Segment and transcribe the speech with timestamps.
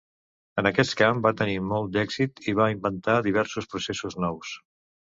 [0.61, 4.61] En aquest camp va tenir molt d'èxit, i va inventar diversos processos nous.